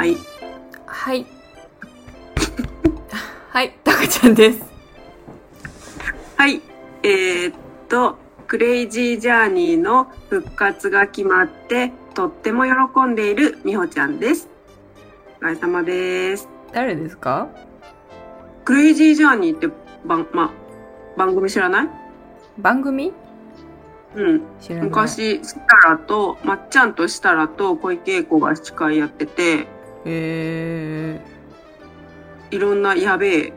[0.00, 0.16] はい。
[0.86, 1.26] はい。
[3.52, 4.62] はい、たかちゃんです。
[6.38, 6.62] はい。
[7.02, 7.54] えーっ
[7.86, 8.16] と、
[8.46, 14.48] クレイジージャーニーの復活が決まって、とっても喜んでいるみほちゃんです。
[15.38, 16.48] お疲れ様です。
[16.72, 17.48] 誰ですか？
[18.64, 19.68] クレイジージャーニーって
[20.06, 20.50] 番、ま、
[21.18, 21.88] 番組知らない？
[22.56, 23.12] 番組？
[24.16, 24.42] うん。
[24.80, 29.66] 昔、スタラと、まっちゃんとシタラと小池栄子が司会やってて、
[30.04, 31.20] え
[32.50, 33.52] いろんなやべえ、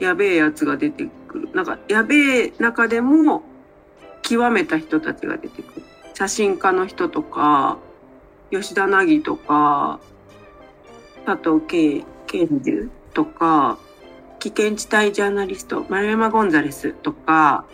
[0.00, 1.48] やべえやつが出てくる。
[1.52, 3.42] なんか、やべえ中でも、
[4.22, 5.82] 極めた人たちが出てくる。
[6.14, 7.78] 写真家の人とか、
[8.50, 10.00] 吉田凪とか、
[11.24, 13.78] 佐藤慶、慶樹とか、
[14.40, 17.64] 危険地帯ジャーナリスト、丸山ゴンザレスとか、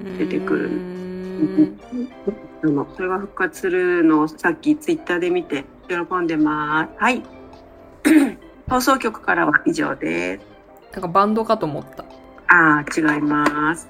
[0.00, 0.70] ー、出てくる
[2.94, 6.90] それが復活するのをさっきツイッターで見て喜んでます。
[6.96, 7.22] はい。
[8.68, 10.46] 放送局からは以上です。
[10.92, 12.04] なんかバンドかと思った。
[12.48, 13.88] ああ、違います。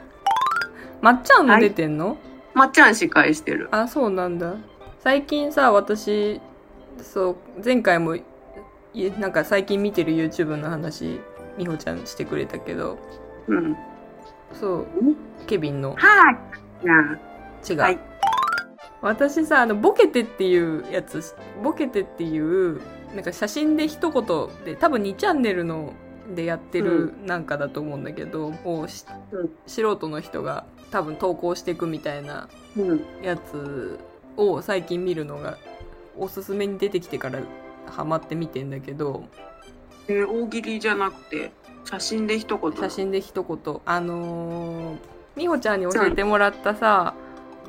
[1.00, 2.18] まっちゃんも出てんの、
[2.54, 3.68] まっちゃん司会してる。
[3.72, 4.54] あ、そうなんだ。
[4.98, 6.40] 最近さ、私、
[7.02, 8.24] そう、前回も、い
[9.18, 11.20] なんか最近見てる YouTube の話、
[11.56, 12.98] みほちゃんしてくれたけど、
[13.48, 13.76] うん。
[14.52, 14.86] そう、
[15.46, 16.36] ケビンのはい。
[17.68, 17.78] 違う。
[17.78, 18.09] はい
[19.02, 22.80] 私さ、あの、ボケてっていうやつ、ボケてっていう、
[23.14, 25.94] なんか写真で一言で、多分2チャンネルの
[26.34, 32.48] でやってるなんかだと思うんだけど、もうしうん素人の人が多分投稿していくみたいな。
[33.22, 33.98] やつ
[34.36, 35.58] を最近見るのが
[36.16, 37.40] おすすめに出てきてから
[37.86, 39.24] ハマって見てんだけど
[40.06, 41.50] えー大喜利じゃなくて、
[41.84, 42.72] 写真で一言。
[42.76, 44.98] 写真で一言あのー、
[45.36, 47.14] 美穂ちゃんに教えてもらったさ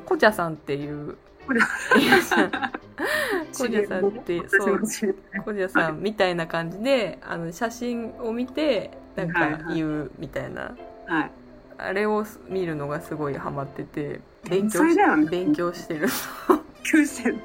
[0.06, 1.60] こちゃさんっていうこれ
[2.00, 10.74] いやさんってそう私も知らないこじゃさんみたいな感じであの写真を見てなんか言うみたいな、
[11.06, 11.30] はい。
[11.78, 16.08] あれを見るのがすごいハマってて勉強しね勉強してる。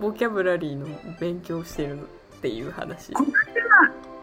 [0.00, 0.86] ボキャブラリーの
[1.18, 3.12] 勉強してるっていう話。
[3.12, 3.24] こ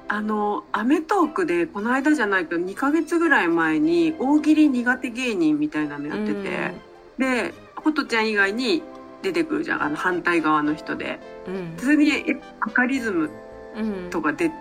[0.07, 6.71] あの、アメトークで、この間じゃないけど、2ヶ月ぐらい前に、大喜利苦手芸人みたいなのやってて、
[7.17, 8.83] で、ことちゃん以外に
[9.23, 11.19] 出てくるじゃん、あの、反対側の人で。
[11.47, 11.73] うん。
[11.77, 13.31] それに、えバカリズム
[13.75, 14.09] うん。
[14.11, 14.51] とかで、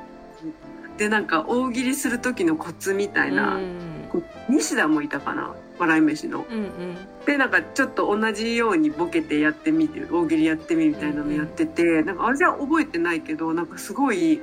[0.97, 4.09] で、なんか、大喜利する時のコツみたいな、うん。
[4.11, 5.55] こう西田もいたかな？
[5.79, 6.47] 笑い飯の。
[6.51, 6.97] うんうん。
[7.27, 14.41] で、なんか、ちょっと同じようにボケてやってみて、大喜利やってみるみたいなのやってて、なんか、あれじゃ覚えてないけど、なんかすごい、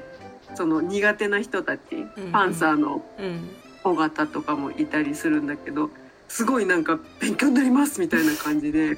[0.55, 1.81] その苦手な人たち、
[2.17, 2.31] うん。
[2.31, 3.49] パンサーのうん。
[3.85, 5.89] 尾形とかもいたりするんだけど
[6.27, 8.97] すごいなんか勉強になりますみたいな感じで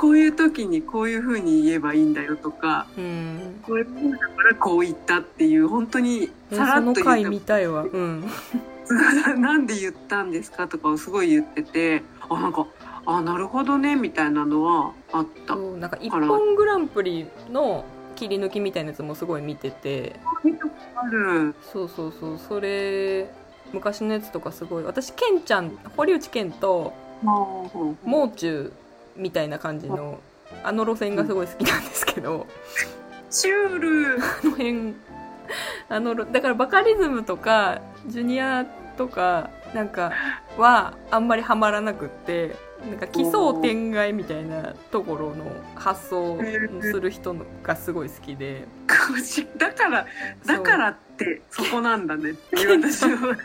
[0.00, 3.60] こういう時にこういう風に言えばいいんだよとかうん。
[3.62, 7.82] こういう風だからこう言ったっていう本当にえさらっと言って見たいわ。
[7.82, 8.24] うん。
[9.36, 12.66] なんで言ったんですかとかをすごい言っててあなんか
[13.04, 15.54] あなるほどねみたいなのはあった。
[15.54, 17.84] なんか「一本グランプリ」の
[18.16, 20.18] 切り抜きみたいなやつもすごい見てて。
[20.96, 21.54] ある。
[21.60, 23.30] そうそうそうそれ
[23.74, 24.82] 昔のやつとかすごい。
[24.82, 28.72] 私ケンちゃん堀内健ともう中
[29.16, 30.20] みたいな感じの
[30.62, 32.46] あの路線がすごい好きなんですけど、
[33.30, 34.18] シュール。
[34.22, 34.94] あの辺
[35.88, 38.64] あのだからバカリズムとかジュニア
[38.96, 40.12] とかなんか
[40.56, 42.54] はあんまりハマらなくって
[42.88, 45.44] なんか奇想天外みたいなところの
[45.74, 46.40] 発想を
[46.80, 48.66] する人のがすごい好きで。
[49.56, 50.06] だから
[50.46, 53.36] だからってそこなんだねっていう私 は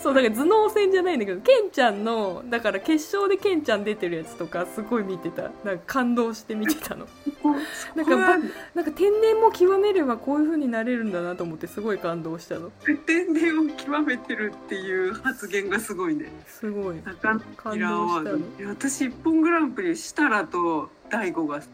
[0.00, 5.50] そうだから頭脳戦じゃないんだけどケンちゃんのだから決勝でケンちゃん出てるやつとかすごい見てた。
[5.64, 7.06] なんか感動して見てたの。
[7.94, 8.38] なんかば
[8.74, 12.70] なんか天然も極めればこういう風になれるんだなと思ってすごい感動したの。
[13.06, 16.30] 天然を極めてるっていう発言がすごいね。
[16.46, 16.96] すごい。
[17.20, 18.38] 感動したの。
[18.68, 21.68] 私一本グランプリ設楽と大悟が好き。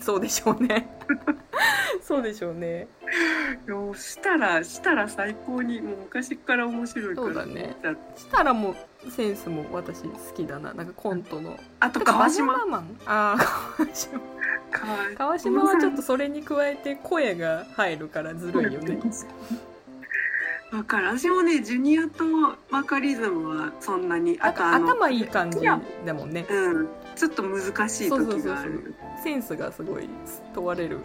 [0.00, 0.88] そうでしょうね。
[2.02, 2.88] そうでしょうね。
[3.66, 7.26] いやもう設楽設楽最高にもう昔から面白いから。
[7.26, 7.76] そうだね。
[8.16, 8.74] したらも
[9.06, 10.74] うセンスも私好きだな。
[10.74, 11.58] なんかコントの。
[11.80, 12.64] あと川島。
[12.66, 14.20] マンああ川島。
[14.70, 18.98] 川川島はちょっとそれに加えて声が入るからずるいよね。
[20.72, 21.06] わかる。
[21.18, 22.24] 私もねジュニアと
[22.70, 25.78] バカリズムはそんなにあとあの頭いい感じだ
[26.14, 26.44] もんね。
[26.48, 28.94] うんちょっと難しい時がある。
[29.22, 30.08] センスがすごい
[30.54, 30.98] 問われる。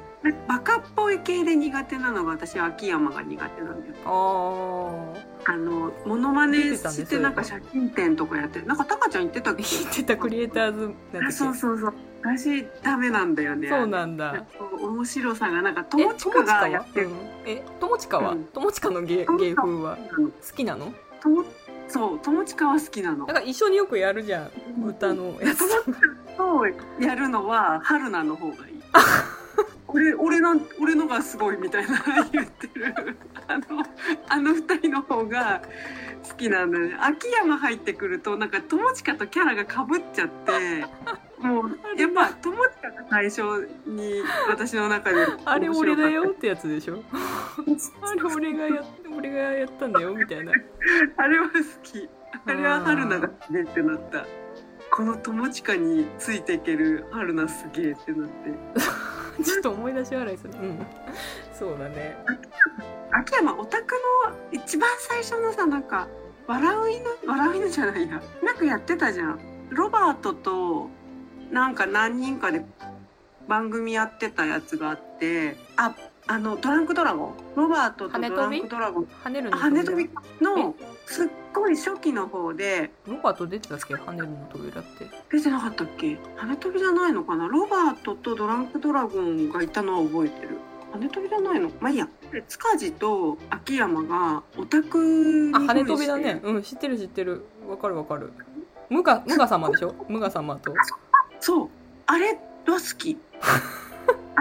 [0.48, 5.14] バカっぽい系で苦手なのが私は秋山が苦手なんだよあ
[5.46, 8.66] あのモノマネしてなんか写真展とかやってる。
[8.66, 9.64] なんかタカちゃん言ってたっけ？
[9.64, 11.94] 言ってたクリエイターズなんそうそうそう。
[12.22, 14.46] 私ダメなんだよねそうなんだ。
[14.82, 17.08] 面白さがなんかえ友近がやはってる。
[17.08, 17.16] うん
[17.46, 18.32] え友近は？
[18.32, 18.44] うん。
[18.46, 19.50] 友近の芸友近。
[19.50, 19.98] 芸風は？
[19.98, 20.94] 好きなの？
[21.22, 21.46] 友
[21.90, 23.26] そう友近は好きなの。
[23.26, 24.44] だから一緒によくやるじゃ
[24.78, 24.86] ん。
[24.86, 25.60] 歌のやつ。
[26.38, 28.80] 友近とやるのは春菜の方がいい。
[29.88, 32.00] 俺俺なん俺のがすごいみたいな
[32.32, 32.94] 言ってる。
[33.48, 33.64] あの
[34.30, 35.62] あの二人の方が
[36.30, 36.98] 好きなんだよね。
[37.02, 40.86] 秋山入ってくるとなんか友近とキャラがかぶっちゃって
[41.40, 43.42] もうやっぱ友近が最初
[43.88, 47.02] に私の中であれ俺だよってやつでしょ？
[48.04, 48.84] あれ俺がや
[49.20, 50.54] 俺がやったんだよみたいな。
[51.18, 52.10] あれは好き。
[52.46, 54.26] あれは春菜がすげえってなった。
[54.92, 59.44] この友近についていける春菜すげえってなって。
[59.44, 60.86] ちょっと思い出し笑いするうん。
[61.54, 62.18] そうだね。
[63.12, 63.96] 秋山オタク
[64.26, 66.08] の一番最初のさなんか
[66.48, 68.22] 笑う犬笑う犬じゃないや。
[68.42, 69.40] なんかやってたじゃん。
[69.70, 70.90] ロバートと
[71.52, 72.64] なんか何人かで
[73.50, 75.94] 番組やってたやつがあってあ
[76.32, 79.08] あのドランクドラゴンロバートとドランクドラゴン。
[79.24, 79.58] 跳ねるの
[80.68, 80.76] の
[81.08, 82.92] すっごい初期の方で。
[83.08, 83.96] ロバート出てたっけ？
[83.96, 85.08] 跳ねるの扉って。
[85.32, 86.20] 出てなかったっけ？
[86.36, 87.48] 羽飛びじゃないのかな？
[87.48, 90.60] ロバートとドランクドラゴンがいたのは覚えてる。
[90.94, 91.72] 羽飛びじゃないの？
[91.80, 92.08] まあいいや。
[92.32, 95.04] で塚地と秋山がオタク
[95.52, 96.42] にあ羽飛びだね。
[96.44, 97.44] うん知ってる知ってる。
[97.68, 98.32] わかるわかる。
[98.88, 99.96] 無我無我様でしょ？
[100.08, 100.76] 無我様と
[101.40, 101.70] そう。
[102.06, 103.18] あれは好き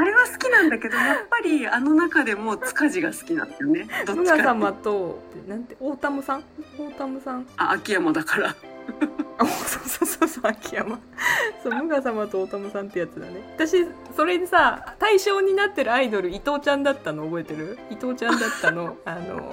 [0.01, 3.89] あれは好きなんだけどやっぱりあの中でも塚地が好きなんだよね。
[4.07, 5.19] ど無っちか様と
[5.49, 6.45] なんてオータムさん？
[6.79, 7.47] オータムさん？
[7.57, 8.55] あ秋山だから。
[9.41, 10.99] あそうそうそうそう秋山。
[11.63, 13.43] そう無我様とオータムさんってやつだね。
[13.57, 13.87] 私
[14.17, 17.79] それでさ対象になってるアイドル伊藤ちゃんだったの覚えてる？
[17.91, 19.53] 伊藤ちゃんだったの あの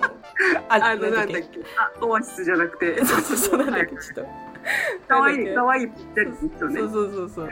[0.69, 1.43] ああのなんだっけ？
[1.77, 3.03] あオアシスじゃなくて。
[3.03, 3.95] そうそうそうなんだっけ？
[3.95, 4.27] ちょっと
[5.07, 6.05] かわいなんだっけいかわいいぴっ
[6.57, 6.79] たね。
[6.79, 7.49] そうそうそうそう。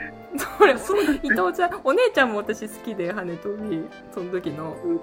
[0.58, 4.96] それそうだ伊藤ちゃんお姉ちゃんも私好きで羽飛びその時の、うん。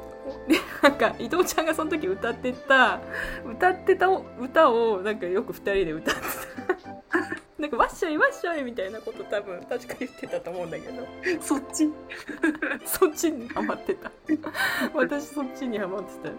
[0.48, 3.00] でなんか伊藤ちゃんがその時歌ってた
[3.46, 4.08] 歌ってた
[4.40, 11.08] 歌をなんかよく二人で歌ってたなんかわっしょいわっしょいみたいなこと多分確か言ってたと思うんだけど。
[11.40, 11.88] そっち？
[12.86, 14.12] そっちにハマってた。
[14.96, 16.32] 私そっちにハマってた。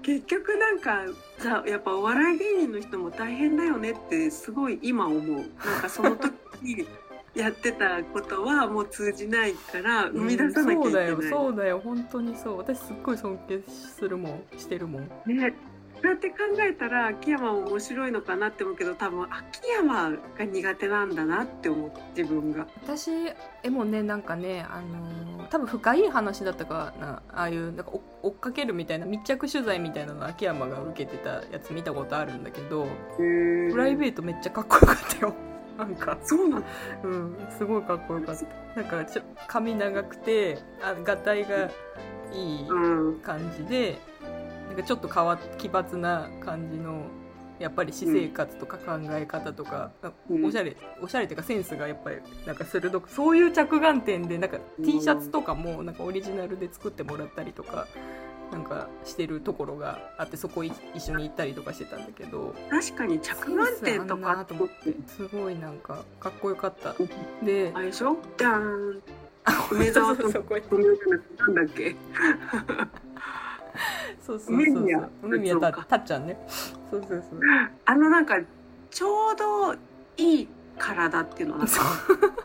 [0.00, 1.02] 結局なんか
[1.38, 5.36] さやっぱお笑い芸人の人も大変だよねってすごい今思う。
[5.36, 5.46] なん
[5.82, 6.32] かその時
[6.62, 6.86] に
[7.34, 11.80] やってたことはもう通じないから生み出さなきゃいけない、そうだよそうだよ。
[11.80, 12.58] 本当にそう。
[12.58, 15.02] 私すっごい尊敬するもんしてるもん。
[15.26, 15.54] ね
[16.02, 16.36] そうやって考
[16.68, 22.66] えたら秋山も面白いのかなって思うけど多分秋山が苦手なんだなって思う自分が。
[22.82, 23.10] 私
[23.62, 32.86] えもねなんかねあのー多分深い話だったかなああいうなんか追追っかけるみたいな密着取材みたいなの秋山が受けてたやつ見たことあるんだけど
[33.18, 35.34] ププライベートめっちゃかっこよかったよ。
[35.78, 36.16] なんか。
[36.22, 36.64] そうなの
[37.04, 38.36] うんすごいかっこよかっ
[38.74, 38.80] た。
[38.80, 41.68] なんかちょ髪長くてあがたいが
[42.32, 43.20] いいうん。
[43.20, 43.98] 感じで
[44.72, 47.02] なんかちょっと変わっ奇抜な感じの
[47.58, 50.46] やっぱり私生活とか考え方とか、あうん。
[50.46, 52.16] おしゃれおしゃれっていうかセンスがやっぱり
[52.46, 54.84] なんか鋭くそういう着眼点でなんかうん。
[54.84, 57.86] T シャツとかもなんかオリジナルで作ってもらったりとか
[58.50, 62.54] なんかしてるところがあってそこい一緒に行ったりとかしてたんだけど。
[62.70, 64.94] 確かに着眼点とかと思って。
[65.06, 66.94] すごいなんかかっこよかった。
[67.44, 68.16] であれでしょ？
[68.38, 69.02] じゃーん
[69.70, 70.40] 梅沢となんだ
[71.62, 71.94] っけ？
[74.24, 75.10] そうそうそう梅宮そう。
[75.22, 76.38] 梅宮たたっちゃんね。
[76.90, 77.40] そうそうそう。
[77.84, 78.36] あのなんか
[78.90, 79.74] ちょうど
[80.16, 80.48] いい
[80.78, 81.72] 体っていうのなんか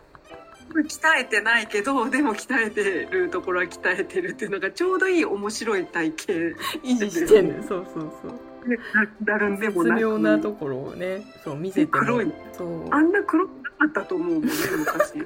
[0.75, 6.33] 鍛えてないけどでも鍛えてるところは鍛えてるっていうのがちょうどいい面白い体型。
[6.33, 7.63] 維持してんのよ。
[7.63, 8.69] そうそうそう。
[8.69, 8.77] で
[9.25, 10.01] なるんでも絶なく。
[10.01, 12.33] 妙なところをねそう見せても黒い。
[12.53, 12.85] そう。
[12.91, 13.51] あんな黒か
[13.87, 15.25] ったと思うもんね昔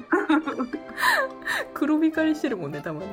[1.74, 3.06] 黒光りしてるもんねたまに。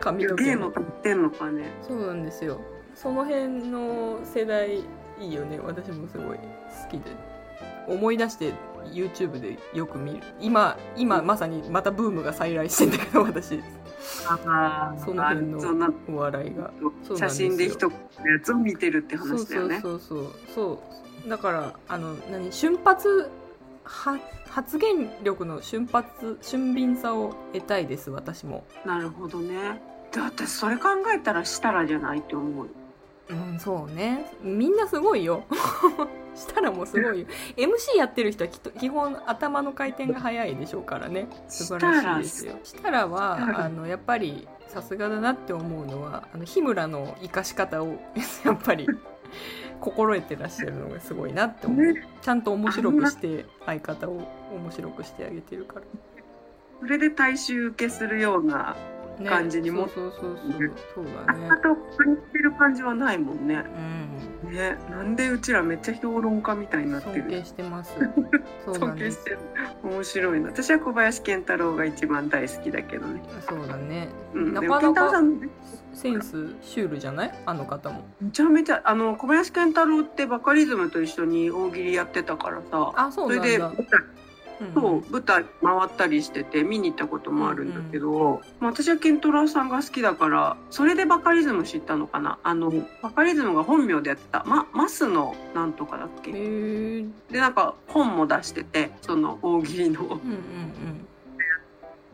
[0.00, 1.70] 髪の毛芸の立ってんのかね。
[1.82, 2.60] そうなんですよ。
[2.94, 4.84] その辺の世代い
[5.20, 5.60] いよね。
[5.62, 6.42] 私もすごい好
[6.90, 7.10] きで。
[7.88, 8.52] 思い出して
[8.92, 10.20] YouTube でよく見る。
[10.40, 13.60] 今今まさにまたブームが再来してんだけど私。
[14.26, 16.70] あその辺のお笑いが。
[17.16, 19.80] 写真で一言のやつを見てるって話だよね。
[19.80, 20.82] そうそうそうそ
[21.26, 21.28] う。
[21.28, 23.26] だからあの何瞬発は
[24.48, 28.64] 発言力の瞬発俊敏さを得たいです私も。
[28.84, 29.80] なるほどね。
[30.12, 32.68] で私それ考えたらしたらじゃないって思う
[33.30, 34.26] うんそうね。
[34.42, 35.44] みんなすごいよ。
[36.34, 37.26] したらもうすごいよ。
[37.56, 41.28] MC やってる人はきっと基本頭の回転が速いでしょうからね。
[41.48, 42.58] 素晴らしいですよ。
[42.64, 47.98] したらはあのやっぱりさすがだなって思うのはあの日村の生かし方を
[48.44, 48.86] やっぱり
[49.82, 52.06] 心得てらっしゃるのがすごいなって思う、ね。
[52.20, 55.82] ちゃんと面白くして相方を面白くしてあげてるから。
[56.80, 58.76] それで大衆受けするような
[59.18, 59.28] ね。
[59.28, 59.88] 感じにも。
[59.88, 60.72] そうそうそうそう。
[60.94, 61.48] そうだね。
[61.50, 63.64] あと感じてる感じはないもんね。
[64.44, 64.52] うん。
[64.52, 67.22] ね、なんでうちらめっちゃ評論家みたいになってる。
[67.22, 67.96] 尊敬してます。
[68.66, 69.38] 尊敬してる。
[69.82, 70.48] 面白いな。
[70.50, 73.22] 私は小林健太郎が一番大好きだけどね。
[73.48, 74.08] そうだね。
[74.34, 75.22] うん、なかなか
[75.94, 77.34] センスシュールじゃない？
[77.46, 78.04] あの方も。
[78.20, 82.92] めちゃめちゃあの小林健太郎ってバカリズムと一緒に大喜利やってたからさ。
[82.96, 83.82] あそうそれなんだ。
[83.82, 84.00] で舞台
[84.60, 92.38] うんそう舞台回ったりしてて見に行ったこともあるんだけど、まあ私は健太郎さんが好きだからそれでバカリズム知ったのかな？
[92.44, 92.72] あの
[93.02, 96.30] バカリズムが本名でやってた、ま、マスのなんとかだっけ？
[96.32, 100.00] でなんか本も出しててその大喜利の。
[100.00, 101.06] うんうんうん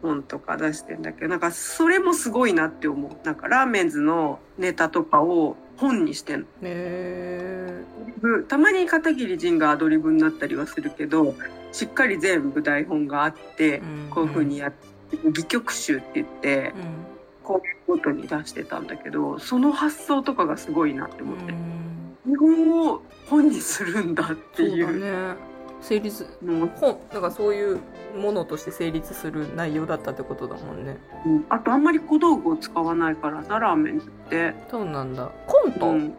[0.02, 3.26] 本とか出してんだけどなんかそれもすごいなって思う。
[3.26, 6.46] なんかラーメンズのネタとかを本にしてんの。
[6.46, 7.84] へえ
[8.48, 11.34] たまに片桐仁がアドリブになったりはするけど
[11.72, 14.88] しっかり全部台本があってこういう風にやって
[15.28, 17.18] 戯曲集って言ってうん。
[17.44, 21.52] こういうごとに出してたんだけどその発想とかがすごいなって思って。
[21.52, 22.16] うん。
[22.26, 25.36] 日本を本にするんだっていうだね
[25.80, 27.78] 成立のを本だからそういう
[28.16, 30.98] ものとして成立する内容だったってことだもんね。
[31.24, 34.54] うんあとあんまり小道具を使わないからさラーメンズって。
[34.70, 35.30] そうなんだ。
[35.46, 36.14] コント、うん。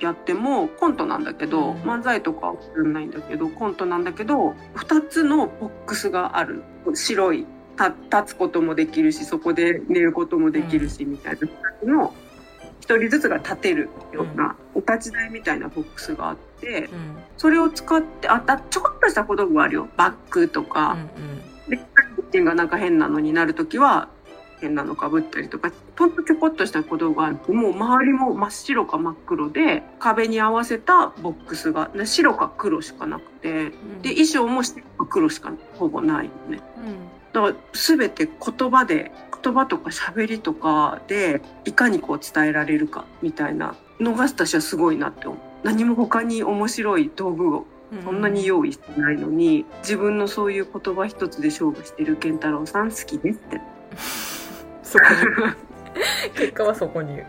[0.00, 1.76] やってもコントなんだけど、うん。
[1.82, 6.62] 漫才とかはするないんだけどコントなんだけど2つのボックスがある。
[6.94, 7.46] 白い
[7.76, 11.38] た立つこともできるしそこで寝ることもできるし、みたいな。
[11.38, 11.48] 2
[11.80, 12.14] つの
[12.80, 16.88] 1人ずつが立てるような、お立ち台みたいなボックスがあってうん。
[17.36, 19.88] それを使ってあたちょこっとした小道具はあるよ。
[19.96, 20.96] バッグとか、
[21.68, 21.86] でキッ
[22.32, 24.08] チンがなんか変なのになるときは
[24.60, 25.70] 変なのかぶったりとか。
[25.96, 27.54] ほんとちょこっとした小道具がある。
[27.54, 33.48] もう周りも真っ白か真っ黒で壁に合わせたボックスがで白か黒しかなくて。
[33.50, 34.02] うん。
[34.02, 36.62] で衣装も白か黒しかほぼないのね。
[37.32, 39.12] だから全て言葉で
[39.42, 48.02] 言葉とか喋りとかでいかにこう伝えられるかみたいなのが私はすごいなって思う何も他に面白い道具をうん。
[48.02, 53.60] そんなに用意してないのに自分のそういう言葉一つで勝負してる健太郎さん好きですって。
[54.82, 56.32] そこに。
[56.36, 57.22] 結果はそこに。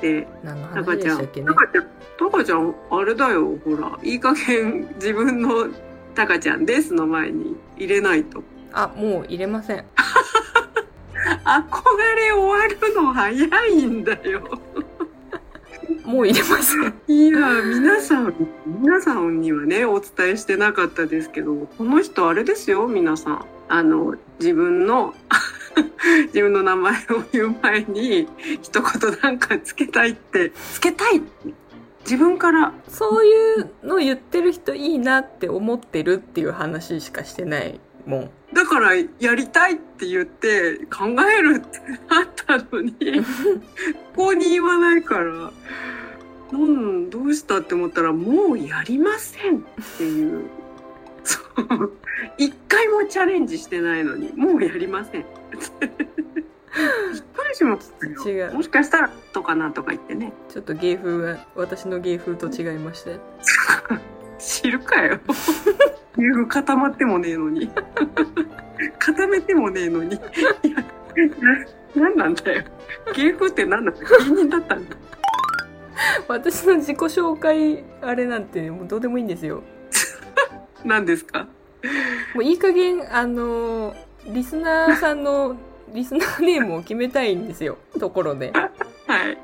[0.00, 1.86] で、何のタカちゃん、タカちゃん、
[2.18, 5.68] タカちゃん、あれだよ、ほら、いい加減自分の
[6.14, 8.42] タカちゃんですの前に入れないと。
[8.72, 9.84] あもう入れません。
[11.44, 14.42] 憧れ終わるの早いんだよ。
[16.10, 18.34] もう入れませんいや、皆さん、
[18.66, 23.46] 皆さんにはね、お伝えしてなかったですけど、この人あれですよ、皆さん。
[23.68, 25.14] あの、自分の、
[26.34, 26.96] 自分の名前を
[27.32, 28.26] 言う前に、
[28.60, 31.22] 一言なんかつけたいって、つけたい？
[32.00, 38.30] 自分から、そういうの言ってる人いいなって思ってるっていう話しかしてないもん。
[38.52, 42.94] だからやりたいって言って考えるってなったのに、
[44.16, 45.52] ここに言わないから、
[46.52, 49.60] うん、どうしたって思ったら、もうやりませんっ
[49.98, 50.44] ていう。
[51.22, 51.92] そう。
[52.38, 55.20] 一回もチャレンジしてないのに、もうやりません。
[55.20, 58.48] びっくりしましたよ。
[58.48, 60.32] 違うもしかしたら、とかなんとか言ってね。
[60.48, 63.18] ちょっと芸風が私の芸風と違いまして
[64.38, 65.20] 知るかよ。
[66.16, 67.70] 優風固まってもねえのに。
[68.98, 70.14] 固めてもねえのに。
[70.14, 70.20] いや、
[71.94, 72.64] な、なんなんだよ。
[73.14, 74.00] 芸風って何なんだ？
[74.00, 74.96] 芸人だったんだ。
[76.28, 79.62] 私の自己紹介あれなんてもうどうでもいいんですよ
[80.84, 81.46] 何ですか？
[82.34, 83.94] もういい加減あの
[84.26, 85.56] リスナーさんの
[85.92, 88.70] リスナーネームを決めたいんですよところでは
[89.28, 89.38] い。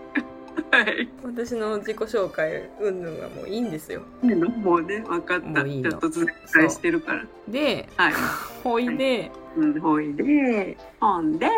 [0.71, 1.09] はい。
[1.25, 5.47] 私の自己紹介うんぬんはもういいんですよもうね、分かった。
[5.47, 7.25] もういいのちょっとずつ返してるから。
[7.49, 8.13] ではい。
[8.63, 11.49] ほいでうん、ほいで、ほんで、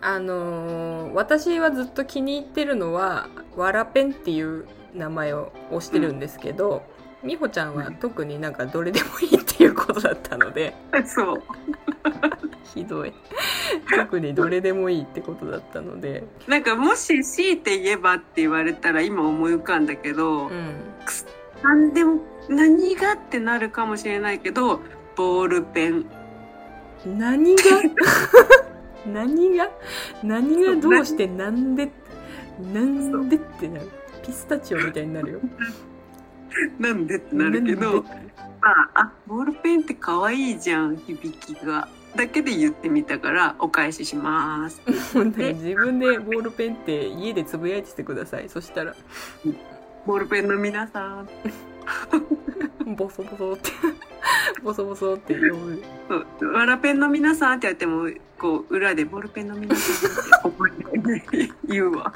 [0.00, 6.82] あのー私はずっと気に入ってるのはわらペンっていう名前を押してるんですけど、
[7.24, 10.74] 美穂ちゃんは特になんかどれでもいいっていうことだったので
[11.06, 11.42] そう。
[12.74, 13.12] ひどい。
[13.96, 16.24] 特にどれでもいいってことだったので。
[16.46, 20.74] なんかもし強いて言えばって言われたら今思い浮かんだけど、うん。
[21.62, 24.80] なんでも何がってなるかもしれないけど、
[25.16, 26.06] ボールペン。
[27.06, 27.62] 何が？
[29.06, 29.70] 何が
[30.22, 31.90] 何がどうしてなんで
[32.72, 33.90] なんでってなる。
[34.24, 35.40] ピスタチオみたいになるよ。
[36.78, 38.04] なんでってなるけど、
[38.62, 41.88] あ、あ、ボールペンって可愛いじゃん、響きが。
[42.16, 44.82] だけで言ってみたから、お返しします。
[45.14, 48.48] 自分でボールペンって家でつぶやいててください。
[48.48, 48.94] そしたら。
[50.06, 51.28] ボールペンの皆さん。
[52.96, 53.70] ボソボソって。
[54.62, 55.34] ボソボソって。
[55.34, 56.52] 呼ぶそう。
[56.52, 60.06] わらペンの皆さんってやっても、こう、裏でボールペンの皆さ
[60.48, 62.12] んって、覚えて言うわ。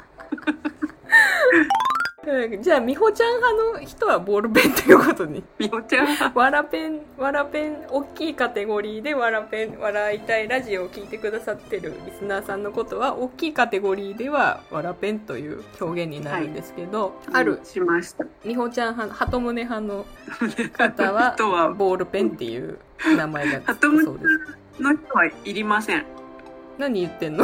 [2.61, 5.43] じゃあ美穂ちゃん派の人はボールペンということに。
[5.59, 18.25] みおちゃんは、わらペンわらペン大きいカテゴリーでわらペン笑いたいラジオを聞いてくださってるリスナーさんのことは大きいカテゴリーではわらペンという表現になるんですけど、あるしました。
[18.45, 20.05] 美穂ちゃん派の鳩宗派の
[20.71, 22.79] 方はボールペンっていう
[23.17, 24.25] 名前がつ鳩宗くそうで
[24.77, 24.81] す。
[24.81, 26.05] の人はいりません。
[26.77, 27.43] 何言ってんの？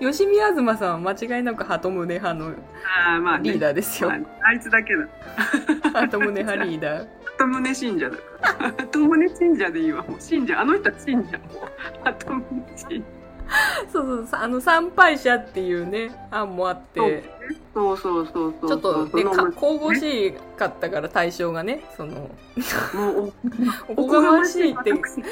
[0.00, 2.50] 吉見東さんは間違いなく鳩宗派の
[3.42, 5.06] リーダーですよまああいつだけだ。
[5.92, 8.22] 鳩宗派 リーダー鳩宗信者だか
[8.58, 8.72] ら。
[8.72, 10.02] 鳩宗信者でいいわ。
[10.02, 10.58] もう信者。
[10.58, 11.38] あの人は信者。
[11.38, 12.04] もう。
[12.04, 12.42] 鳩宗
[12.88, 13.04] 信
[13.92, 17.24] そうそうそうあの参拝者っていうね案もあって
[17.74, 18.68] そうそうそうそう。
[18.68, 22.30] ちょっとねそのか神々しかったから対象がねその
[22.94, 23.32] もう
[23.96, 25.22] おこがましいって私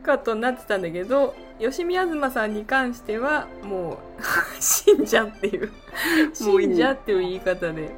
[0.00, 4.22] カットになってたんだけど吉見東さんに関してはもう
[4.60, 5.70] 信者っていう
[6.44, 7.90] もういい信者っていう言い方で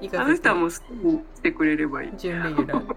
[0.00, 2.12] 言いあ方の人はもう好きにしてくれればいい。
[2.16, 2.94] 準レギュラー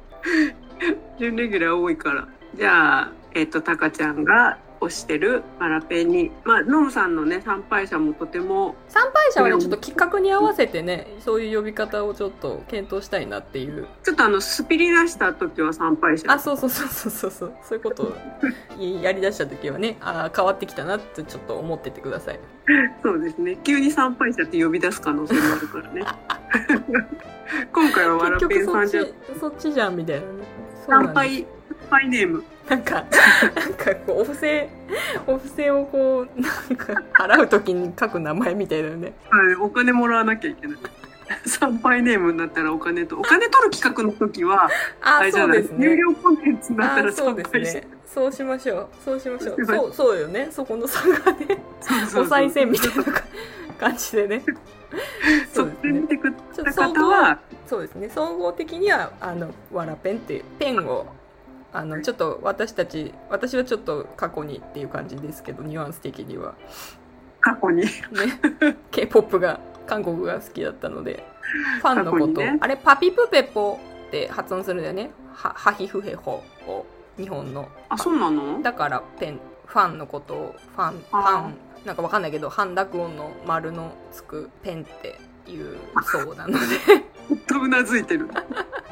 [1.19, 2.27] 準レギュラー多いから。
[2.55, 16.31] じゃあ、えっ、と、タカちゃんが推してるマラペンに、まあ、ノムさんのね、参拝者もとても、参拝者はねちょっと企画に合わせてねそういう呼び方をちょっと検討したいなっていうちょっとあの、スピリ出した時は参拝者。
[16.31, 18.13] あそうそうそうそうそうそうそういうことを
[19.01, 22.39] やりだした時はねあー変わってきたなってちょっと思っててください
[23.01, 23.57] そうですね。
[23.63, 26.03] 急に参拝者って呼び出す可能性もあるからね。
[27.71, 30.25] 今回はワラ結ペンさんじゃ局そっち、そっちじゃんみたいな
[30.85, 31.45] 参拝、
[31.89, 32.43] 参拝ネーム。
[32.69, 32.95] なんか、
[33.55, 34.67] なんかこう、お布施、
[35.25, 39.13] お布施をこう、なんか、払うときに書く名前みたいだよね。
[39.29, 40.77] はい、お金もらわなきゃいけない。
[41.45, 44.69] 参拝ネームになったらお金と、お金取る企画の時は、
[45.01, 45.59] ああ、れじゃない？
[45.59, 45.85] そうですね。
[45.89, 47.79] 有料コンテンツになったらあそうです参拝者。
[47.79, 47.87] ね。
[48.05, 48.87] そうしましょう。
[49.03, 49.55] そうしましょう。
[49.57, 50.47] そうそう、そうよね。
[50.51, 53.03] そこの差がね、そうそうそうお賽銭みたいな
[53.79, 54.41] 感じでね。
[55.53, 56.19] そそううですね
[56.55, 57.35] ちょたっと総合
[57.67, 58.09] そうですね。
[58.09, 61.05] 総合的には、あの、わらペンっていうペンを、
[61.73, 66.55] あの、ちょっと私たち、私はちょっと過去にっていう感じですけど、ニュアンス的には。
[67.39, 67.83] 過去に。
[67.83, 67.89] ね。
[68.91, 71.23] K-POP が韓国が好きだったので。
[71.81, 72.57] ファンのこと、ね。
[72.59, 75.11] あれパピプペポって発音するんだよね。
[75.33, 76.85] はハヒフヘホを
[77.17, 77.69] 日本の。
[77.89, 78.61] あ、そうなの？
[78.61, 81.53] だからペンファンのことをファンファン。
[81.85, 86.65] なんかわかんないけど半濁音の丸のつくペンっていうそうなので
[87.47, 88.29] とうなずいてる。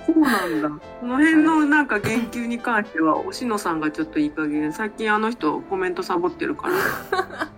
[0.06, 0.69] そうなんだ。
[0.69, 7.50] この辺のなんか言及に関しては、おしのさんがちょっといい加減、最近あの人コメントサボってるから。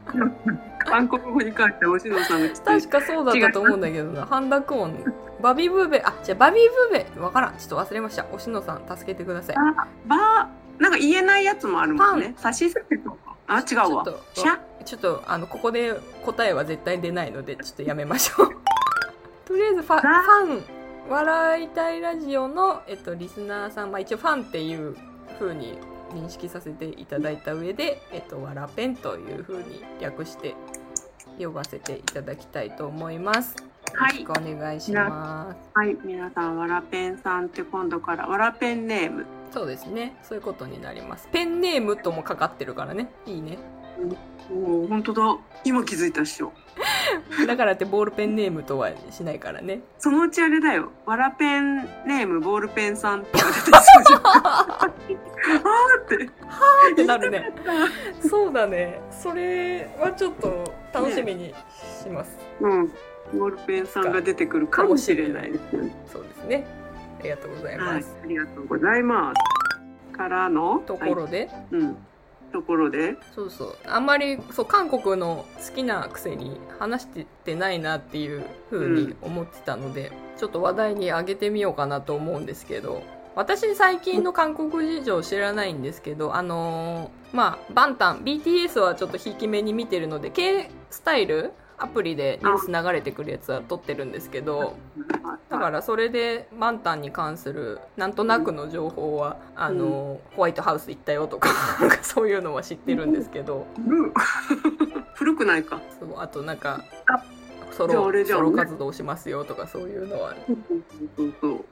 [0.85, 5.03] 韓国語に関してはおしのさんが確かそうだったと思うんだけどな半濁音
[5.41, 12.33] バビブーベあじゃあバビブーベわからんちょっと忘れましたおしのさん助けてくださいあばなんか言えないやつもあるもんね。
[12.37, 13.35] 差し捨てとか。
[13.47, 14.03] あ、違うわちょっ。
[14.03, 18.66] とシャちょっとあのここで答えは絶対出ないのでちょっとやめましょう
[19.47, 24.97] とりあえずファフなァン笑いたいラジオの、えっと、リスナーさん、まあ、一応ファンっていう
[25.39, 25.79] 風に
[26.13, 30.55] 認識させていただいた上で、えっと、わらペンという風に略して
[31.39, 33.55] 呼ばせていただきたいと思います。
[33.93, 35.57] はいよろしくお願いします。
[35.73, 39.25] はい、皆さん、わらペンさんって今度から、わらペンネーム。
[39.49, 40.17] そうですね。
[40.23, 41.29] そういうことになります。
[41.31, 43.09] ペンネームともかかってるからね。
[43.25, 43.57] いいね。
[44.51, 45.37] おお、本当だ。
[45.63, 46.53] 今気づいたっしょ。
[47.47, 49.81] だからってボールペンネームとはしないからね。
[49.97, 50.91] そのうちあれだよ。
[51.05, 54.21] わらペンネーム、ボールペンさんとか出てきそうじゃん。
[54.23, 54.93] あーっ
[56.07, 56.25] て。
[56.93, 57.51] ってなるね。
[58.27, 59.01] そうだね。
[59.11, 61.53] それはちょっと楽しみに
[62.01, 62.37] します。
[62.61, 62.87] うん。
[63.33, 65.95] ボールペンさんが出てくるかもしれないですよね。
[66.05, 66.65] そうですね。
[67.19, 68.15] ありがとうございはいます。。
[68.23, 70.17] ありがとうございます。
[70.17, 71.97] からの、ところで、はいうん。
[72.51, 73.75] ところで、そうそう。
[73.85, 83.03] あんまり、そう、韓国の好きなくせに話しててないなっていう風に思ってたので、ちょっと話題に上げてみようかなと思うんですけど、
[83.35, 94.75] 私最近の韓国事情知らないんですけど、あのーまあ、バンタン、BTS はちょっとひいき目に見てるので、K スタイルアプリでニュース流れてくるやつは撮ってるんですけど、
[95.49, 101.49] だからそれでマンタンに関するなんとなくの情報は、あのホワイトハウス行ったよと か
[102.01, 104.11] そういうのは知ってるんですけど、古
[105.13, 105.81] 古くないか。
[105.99, 107.23] そうあとなんかあ。
[107.71, 110.33] ソロじゃああれじゃんソロ活動しますよとかそういうのは。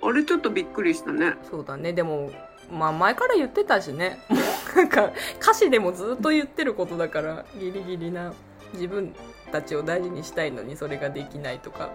[0.04, 1.34] あれちょっとびっくりしたね。
[1.50, 1.94] そうだね。
[1.94, 2.30] でも
[2.72, 4.20] まあ前から言ってたしね。
[4.76, 8.34] なんか歌詞でもずっと言ってることだからギリギリな
[8.74, 9.16] 自分
[9.52, 11.92] たちを大事にしたいのにそれができないとか、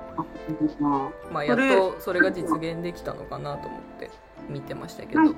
[0.79, 4.11] ままあ、やっとそれが実現できたのかなと思って
[4.49, 5.21] 見てましたけど。
[5.21, 5.37] うん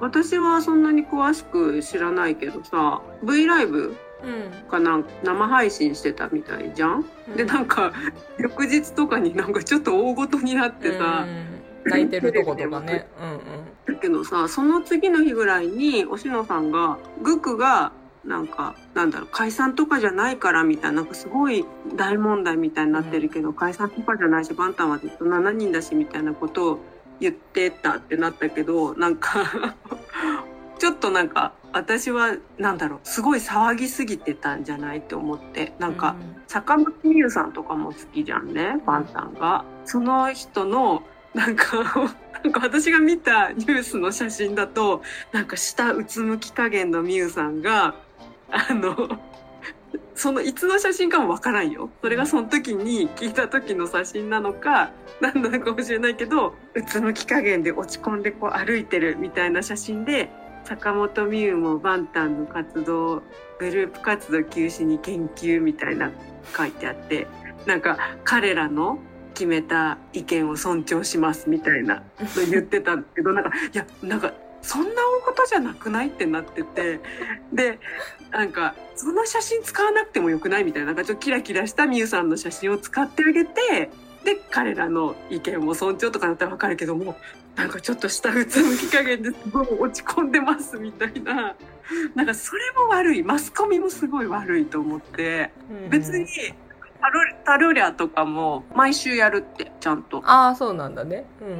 [0.00, 4.68] 私はそんなに詳しく知らないけどさ V ライブうん。
[4.68, 7.04] かなん生配信してたみたいじゃん、
[7.36, 7.92] でなんか
[8.38, 11.90] 翌日とかになんかちょっと大ごとになってさ、うん。
[11.90, 13.08] 泣いてるとことかね。
[13.20, 13.94] うん。
[13.94, 17.92] だけどさその次の日ぐらいにおしのさんがグクが
[18.24, 21.64] なんかなんだろう解散とかじゃないからみたいななんかすごい
[21.96, 26.78] 大問題みたいになってるけど、解散とかじゃないしバンタンはずっと7人だしみたいなことを
[27.20, 29.74] 言ってたってなったけどなんか
[30.78, 39.64] ちょっとなんか私はなんだろうすごい騒ぎすぎてたんじゃないって思ってなんか、坂本美優さんとかも好きじゃんねバンタンが。
[39.84, 41.02] その人の
[41.34, 42.12] なんか
[42.44, 47.94] なんか私が見たニュースの写真だとなんか下うつむき加減の美優さんが
[48.52, 49.18] あの
[50.14, 51.90] そのいつの写真かもわからんよ。
[52.00, 60.28] それがその時に聞いた時の写真なのか何なのかもしれないけどうつむき加減で落ち込んでこう歩いてるみたいな写真で
[60.64, 63.22] 坂本美優もバンタンの活動
[63.58, 66.12] グループ活動休止に研究みたいな
[66.56, 67.26] 書いてあって
[67.66, 68.98] なんか彼らの
[69.34, 74.32] 決めた意見を尊重しますみたいなの言ってたんだけどなんかいやなんか
[74.62, 76.08] そんな大事じゃなくない？
[76.08, 77.00] ってなってて。
[77.52, 77.78] で
[78.30, 80.64] なんかその写真使わなくてもよくない？
[80.64, 80.86] みたいな。
[80.86, 83.90] なんかちょっとキラキラしたみゆさんの写真を使ってあげて
[84.24, 87.16] で彼らの意見を尊重とかだったらわかるけども
[87.56, 91.54] なんかちょっと下うつむき加減ですごい落ち込んでますみたいな。
[92.14, 93.22] なんかそれも悪い。
[93.22, 95.50] マスコミもすごい悪いと思って。
[95.70, 96.26] うん別に
[97.00, 100.22] タルタルリャとかも毎週やるってちゃんと。
[100.24, 101.26] ああそうなんだね。
[101.40, 101.50] うんう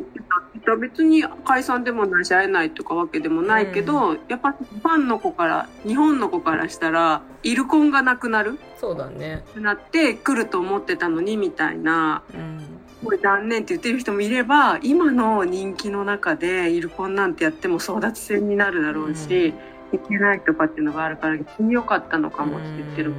[0.00, 0.04] ん
[0.80, 8.58] 別に解散でもないし会えないとかわけでもないけど、やっぱファンの子から日本の子からしたらイルコンがなくなる？
[8.80, 9.44] そうだね。
[9.56, 12.22] なって来ると思ってたのにみたいな。
[12.32, 12.60] うん。
[13.04, 19.52] これ残念って言ってる人もいれば今の人気の中でイルコンなんてやっても争奪戦になるだろうし、
[19.92, 23.12] いけないとかっていうのがあるから逆に良かったのかもって言ってる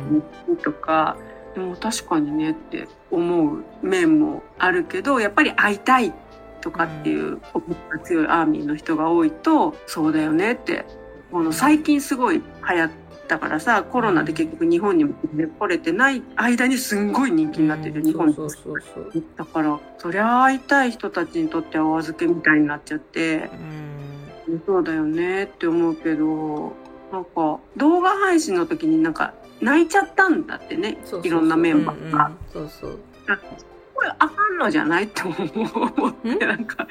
[0.47, 1.17] 子とか、
[1.53, 6.11] でも確かにねって思う面もあるけどやっぱり会いたい
[6.65, 10.83] とかっていう思いが強いアーミーの人が多いとそうだよねって
[11.31, 12.43] この最近すごい流
[12.75, 12.89] 行っ
[13.27, 15.13] たからさコロナで結局日本にも
[15.59, 19.23] 来れてない間にすんごい人気になってる、うん日本そうそうそうそう。
[19.37, 23.51] だからそりゃ会いたい人たちにとってはお預けみたいになっちゃって
[24.47, 26.73] うんそうだよねって思うけど
[27.11, 32.25] なんか動画配信の時になんか泣いちゃったんだってねいろんなメンバーが。
[32.55, 32.99] うんうんそうそう。
[33.95, 35.31] これあかんのじゃないって思
[36.09, 36.39] ってん？
[36.39, 36.87] なんか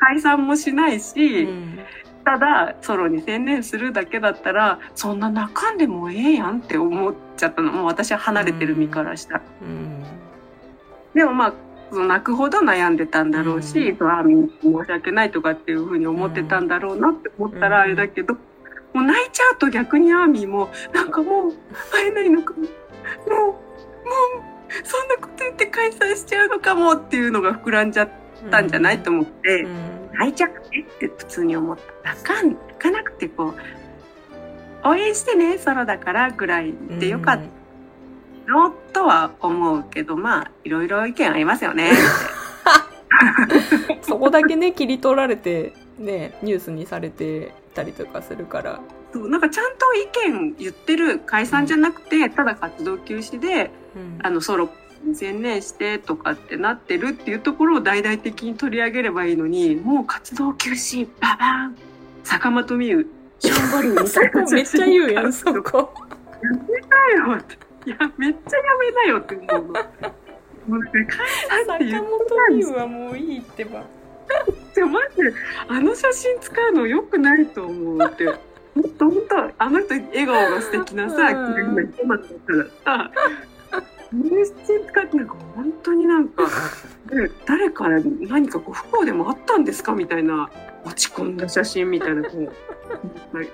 [0.00, 1.78] 解散もしないし、うん。
[2.24, 7.70] ただソロに専念するだけだったらそんな泣かんでもええやんって思っちゃったの。
[7.70, 9.42] もう私は離れてる身からしたら。
[9.62, 10.02] うん。
[11.14, 11.54] でもまあ
[11.90, 14.10] その泣くほど悩んでたんだろうし、うん。
[14.10, 18.40] あーみん申し訳ないとかっていうふうに思ってたんだろうなって思ったらあれだけど、も
[18.94, 21.52] う泣いちゃうと逆にアーミーもなんかもう
[21.92, 22.62] 会えないのかも。
[22.62, 23.52] もうも
[24.42, 28.10] うそんなこと言って解散しちゃうのかもっていうのが膨らんじゃっ
[28.50, 30.10] たんじゃない、と思って、うん。
[30.18, 30.60] 泣いちゃってっ
[30.98, 32.10] て普通に思った。
[32.10, 33.54] 泣かん泣かなくてこう
[34.88, 37.40] 応援してねソロだからぐらいでよかっ
[38.46, 41.90] たのとは思うけどまあいろいろ意見ありますよね。
[44.02, 48.80] そこだけね切り取られてねニュースにされてたりとかするから
[49.16, 54.18] そうなんかちゃんと意見言ってる解散じゃなくて、ただ活動休止でうん。
[54.22, 54.68] あのソロ
[55.04, 61.76] に専念してとかってなってるっていうところを大々的に取り上げればいいのにもう活動休止ババーン
[62.24, 63.06] 坂本美優
[63.38, 65.94] しょんぼりみたいなめっちゃ言うやんそこ。
[66.42, 67.54] やめなよって。
[67.86, 69.72] いやめっちゃやめなよって思うの。
[69.72, 70.82] もう
[71.66, 71.86] 坂っ本
[72.50, 73.84] 美優はもういいってば。
[74.74, 75.32] てマジで
[75.68, 78.26] あの写真使うの良くないと思うって。
[78.76, 81.54] ほんとほんとあの人笑顔が素敵なさ、うん。
[81.54, 83.10] 綺麗な人だったからさ、
[83.72, 86.42] あの写真使ってなんか本当になんか、
[87.06, 90.50] で誰から何かこう不幸でもあったんですかみたいな
[90.84, 93.36] 落ち込んだ写真みたいなこう。
[93.36, 93.48] は い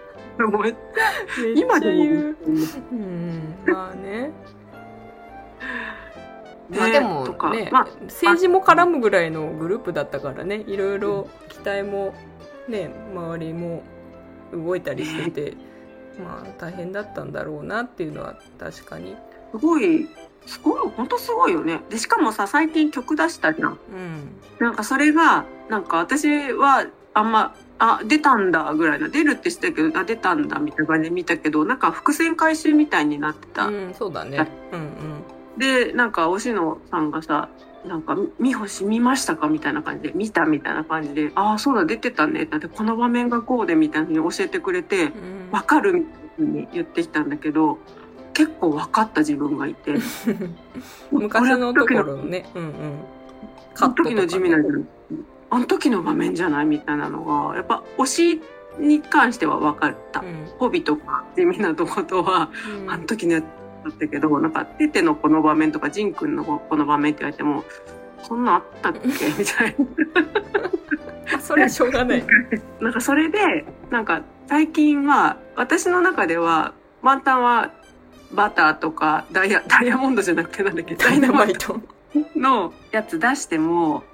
[1.55, 2.07] 今でもう。
[2.07, 4.33] うんまあね。
[6.69, 12.15] まあでもね、まあ政治も絡むぐらいのグループだったからねいろいろ期待も
[12.67, 13.83] ね周りも
[14.53, 15.57] 動いたりしてて、
[16.23, 19.17] まあ大変だったんだろうなっていうのは確かに
[19.53, 20.09] すごい、
[20.47, 21.81] すごい、本当すごいよね。
[21.91, 23.71] で、しかもさ、最近曲出したじゃん。
[23.71, 23.77] うん
[24.59, 29.09] なんかそれが、なんか私はあんまあ、出たんだぐらいな。
[29.09, 33.67] 出るって知ってたけど、あ、出たんだみたいな感じで見たけど、なんか伏線回収みたいになってた。
[33.67, 34.49] うん、そうだね。
[34.73, 34.85] うんう
[35.57, 35.59] ん。
[35.59, 37.49] で、なんか、おしのさんがさ、
[37.87, 39.49] なんか、みほし見ましたか？
[39.49, 42.47] みたいな感じで、見たみたいな感じで、ああ、そうだ、出てたね。
[42.47, 45.13] だって、この場面がこうで、みたいに教えてくれて、うん
[45.51, 46.07] わかる
[46.39, 47.79] に言ってきたんだけど、
[48.33, 49.95] 結構分かった自分がいて。
[51.13, 52.49] 昔のところのね。
[52.55, 52.73] うんうん。
[53.79, 54.59] あの時の地味な。
[55.51, 58.43] あの時の場面じゃないみたいなのが、やっぱ推し
[58.79, 60.21] に関しては分かった。
[60.21, 62.49] うんホビとか地味なとことは、
[62.83, 63.45] うんあの時のやつ
[63.85, 67.65] だったけど、なんか、テテのこの場面とか、ジンくんのこの場面って言われても、
[68.23, 69.09] そんなんあったっけ？
[69.39, 69.77] みたい
[71.37, 72.21] あ それはしょうがない。
[72.21, 72.27] な。
[72.81, 77.71] なんかそれで、なんか最近は、私の中では、ワンタンは
[78.33, 81.81] バターとかダイヤ、ダイヤモンドじゃなくてなんだっけ、ダイナマイト。
[82.37, 84.05] のやつ出しても、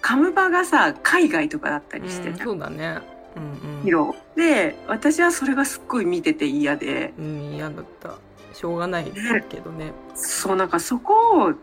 [0.00, 2.44] カムバがさ、海外とかだったりしてうんた。
[2.44, 2.98] そうだね。
[3.36, 7.24] うんヒロで、私はそれがすっごい見てて嫌で、うん。
[7.24, 8.14] うん、嫌だった。
[8.60, 9.10] しょうがない
[9.48, 9.92] けどね。
[10.14, 11.14] そうなんかそこ
[11.46, 11.54] を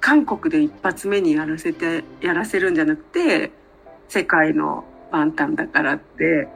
[0.00, 3.50] 韓国で一発目にやらせて、やらせるんじゃなくて、
[4.08, 6.48] 世界のワンタンだからって、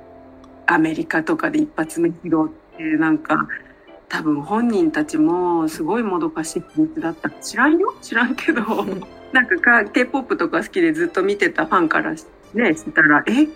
[0.66, 3.46] アメリカとかで一発目披露ってなんか、
[4.08, 7.28] 多分本人たちもすごいもどかしい気持ちだった。
[7.28, 7.94] 知らんよ？
[8.00, 8.62] 知らんけど。
[9.32, 12.24] なんかか K-POP とか好きでずっと見てたファンからし
[12.54, 13.46] ね、したら、え、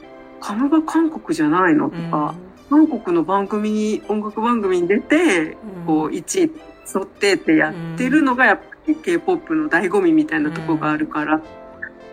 [0.41, 1.89] カムバ韓国じゃないの？
[1.89, 2.35] とか、
[2.69, 6.53] 韓国の番組に、音楽番組に出て、こう、1位
[6.95, 11.41] 沿ってってやってるのが、やっぱり K-POP の醍醐味みたいなとこがあるから、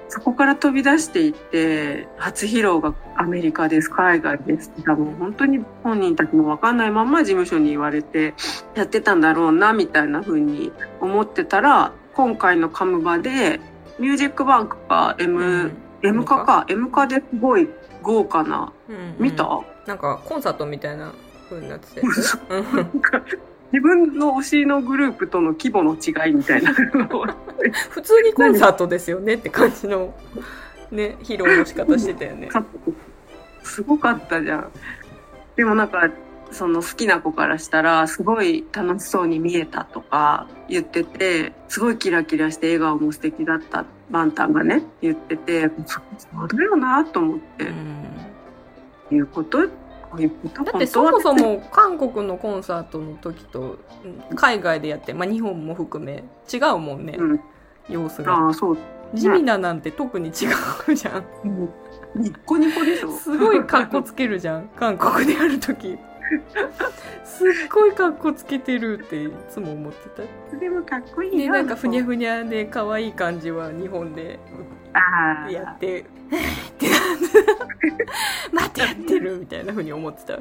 [0.09, 4.69] そこから飛び出していって、初披露がアメリカです、海外です。
[4.69, 8.35] って多分本当に本人たちもわかんないまま事務所に言われて
[8.75, 13.59] やってたんだろうな、みたいな風に思ってたら、今回のカムバで、
[13.97, 15.71] ミュージックバンクか M、
[16.03, 17.67] M カか、M カですごい
[18.03, 18.71] 豪華な、
[19.17, 21.13] 見た、なんかコンサートみたいな
[21.49, 22.63] 風になってたやつ嘘うん
[23.73, 26.71] 自分の推しのグループとの規模の違いみたいな。
[27.89, 30.13] 普通にコンサートですよねって感じの。
[30.91, 32.49] ね披露の仕方してたよね。
[33.63, 34.71] すごかったじゃん。
[35.55, 36.07] でもなんか、
[36.51, 48.32] その好きな子からしたら、すごい楽しそうに見えたとか言ってて、すごいキラキラして笑顔も素敵だった、バンタンがね、言ってて、そそうだよなと思って、うん
[49.13, 49.60] いうこと？
[49.63, 49.67] だ
[50.76, 56.23] ってそもそも韓国のコンサートの時とうん海外でやって、まあ、日本も含め
[56.54, 57.39] 違うもんね、うん、
[57.89, 58.34] 様子が。
[58.36, 58.78] ああ、そう。
[59.15, 60.32] ジミナなんて特に違
[60.88, 61.23] うじゃん。
[61.45, 61.69] うん。
[62.45, 63.12] コニコでしょ？
[63.12, 65.97] すごい格好つけるじゃん 韓国でやる時。
[67.26, 70.10] すっごい格好つけてるっていつも思って
[70.52, 70.58] た。
[70.60, 71.54] でもかっこいいでよ。
[71.54, 74.39] なんかふにゃふにゃで可愛い感じは日本で。
[75.49, 76.04] やってっ
[76.78, 76.88] て。
[76.88, 76.93] 待
[78.73, 80.39] ってやってるみたいなふうに思ってた。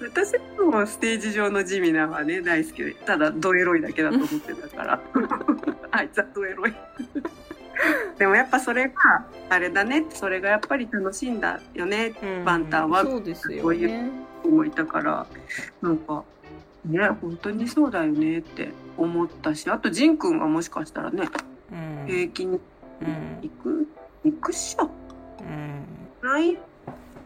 [0.00, 2.82] 私もステージ上のジミナはね大好き。
[2.84, 5.00] でただドエロいだけだと思ってたから。
[5.90, 6.74] あいつはドエロい。
[8.18, 8.94] でもやっぱそれが
[9.50, 10.06] あれだね。
[10.10, 12.14] それがやっぱり楽しいんだよね。
[12.22, 12.44] うん。
[12.44, 13.02] バンタンは。
[13.02, 14.10] そうですよこういね
[14.44, 15.26] 思いたから。
[15.82, 16.24] なんか
[16.86, 19.68] ね本当にそうだよねって思ったし。
[19.68, 21.28] あとジンくんはもしかしたらね
[21.72, 22.06] うん。
[22.06, 22.60] 平気に
[23.00, 23.38] うん。
[23.42, 23.86] 行く？
[24.24, 24.88] 行くっしょ。
[25.40, 25.84] うん。
[26.22, 26.56] ない？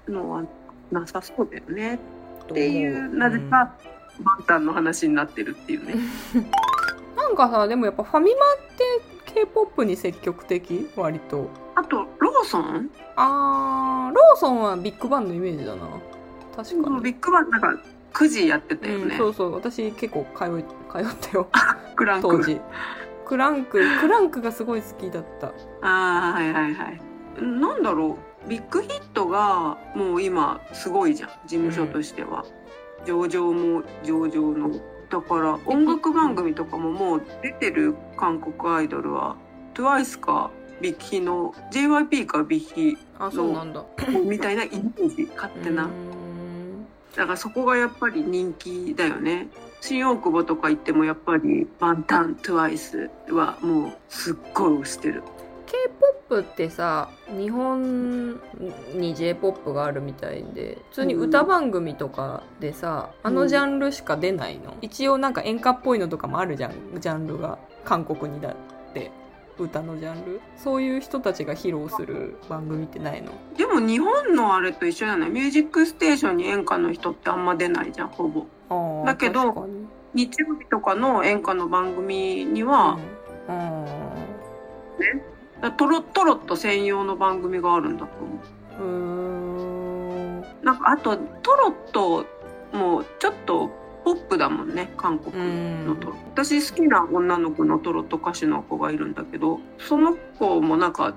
[0.08, 0.44] のは
[0.90, 1.98] なさそうだよね。
[2.44, 3.74] っていうなぜか
[4.20, 5.94] バンタンの話になってるっていうね。
[7.16, 8.84] なんかさでもやっぱファミマって
[9.34, 10.90] k p o p に積極的？
[10.96, 11.48] 割と。
[11.74, 12.90] あと、ローソン？
[13.16, 15.88] あーローソンはビッグバンのイメージだな。
[16.54, 17.00] 確かに。
[17.00, 17.74] ビッグバンなんか
[18.12, 19.16] 9時やってたようん、ね。
[19.16, 19.54] そうそう。
[19.54, 21.48] 私結構通い通ったよ。
[21.96, 22.28] クランク。
[22.28, 22.60] 当時。
[23.24, 25.46] クランククランクがすごい好きだった。
[25.46, 27.00] ああ、はいはいはい。
[27.40, 28.31] なんだろう。
[28.48, 31.30] ビッグヒットがもう今すごいじゃん。
[31.46, 32.44] 事務所としては。
[33.06, 34.70] 上場も上場の。
[35.10, 39.36] だから音楽番組とかももう出てる韓国アイドルは
[39.74, 40.50] TWICE か
[40.80, 43.84] ビッヒの JYP かビッヒあそうなんだ
[44.24, 45.90] みたいなイメージ勝手な
[47.16, 49.48] だからそこがやっぱり人気だよね。
[49.82, 55.22] 新大久保とか行ってもやっぱりワンタン、トゥワイスはもうすっごい推してる。
[55.66, 58.40] k p o p ってさ日本
[58.94, 67.58] に j p o p があるみたいで普通に歌番組とかでさ、あのジャンルしか出ないの、一応なんか演歌っぽいのとかもあるじゃんジャンルが。
[67.84, 68.54] 韓国にだっ
[68.94, 69.10] て
[69.58, 70.40] 歌のジャンル。
[70.56, 73.32] そういう人たちが披露する番組ってないの。
[73.56, 75.30] でも日本のあれと一緒じゃない？
[75.30, 78.46] ミュージックステーションに演歌の人ってあんま出ないじゃん、ほぼ。
[79.04, 79.68] だけど
[80.14, 83.00] 日曜日とかの演歌の番組には、
[83.48, 83.54] うん。
[83.54, 83.88] あ
[85.70, 88.82] トロットロッと専用の番組があるんだと思う。
[88.82, 90.64] ーうー。
[90.64, 92.26] なんかあとトロット
[92.76, 93.70] もちょっと
[94.04, 101.14] ポップだもんね韓国のトロ、私好きな女の子のトロット歌手の子がいるんだけどその子もなんか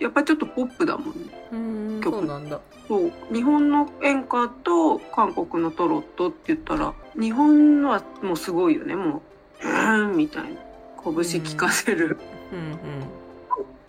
[0.00, 1.48] やっぱりちょっとポップだもんね。
[1.52, 2.16] うん曲。
[2.16, 2.60] そうなんだ。
[2.88, 3.12] そう。
[3.32, 9.22] 日本の演歌と韓国のトロットって言ったら日本のはもうすごいよねも
[9.62, 10.60] う「うーん」みたいな。
[11.04, 12.18] 拳効かせる、
[12.50, 12.78] うん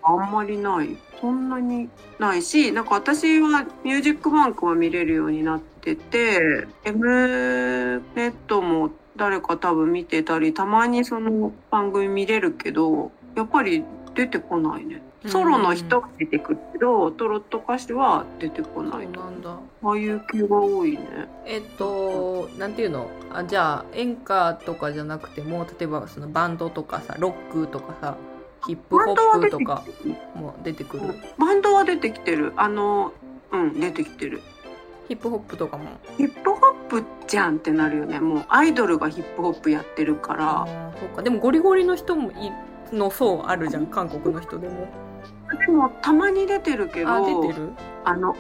[0.05, 0.95] あんまりない。
[1.19, 1.89] そんなに
[2.19, 15.01] ないしなんか私は「ミュージックバンク」は見れるようになってて M ネットも誰か多分見てたりたまにその番組見れるけどやっぱり出てこないね。
[15.27, 19.57] ソロの人が出てくるけど、トロット歌手は出てこないなんだ。
[19.83, 21.27] ああいう系が多いね。
[21.47, 23.09] えっとなんていうの？
[23.33, 28.17] あじゃあ演歌とかじゃなくても例えばそのバンドとかさロックとかさ
[28.67, 29.84] ヒップホップとか
[30.36, 31.04] も出てくる。
[31.38, 32.54] バンドは出てきてる。
[32.58, 33.13] あの
[33.51, 34.41] うん出てきてる。
[35.08, 35.86] ヒップホップとかも。
[36.17, 38.19] ヒップホップじゃんってなるよね。
[38.19, 40.93] もうアイドルがヒップホップやってるから。
[40.99, 41.21] そうか。
[41.21, 42.51] でもゴリゴリの人もい
[42.91, 43.86] の層あるじゃん。
[43.88, 44.88] 韓国の人でも。
[45.67, 47.73] でもたまに出てるけどあ出てる？
[48.04, 48.36] あの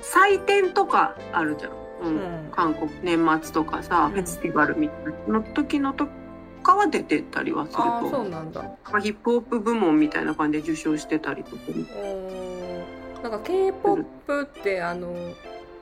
[0.00, 2.46] 祭典とかあるじゃん、うん。
[2.46, 2.50] うん。
[2.52, 4.12] 韓国年末とかさ、うん。
[4.12, 5.40] フェスティバルみたいな。
[5.40, 6.06] の時のと
[6.64, 8.62] かは出てたりはするああとそうなんだ。
[8.62, 11.62] まあヒップホップ部門みたいな感じで受賞してたりとか
[13.22, 14.02] なんか k p o p
[14.42, 15.14] ってあの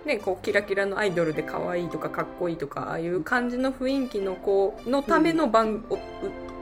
[0.04, 5.98] ねこうキラキラのアイドルで可愛いとかかっこいいとかああいう感じの雰囲気の子のための番、おう